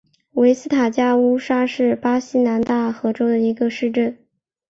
[0.31, 4.17] 维斯塔加乌沙是巴西南大河州的一个市镇。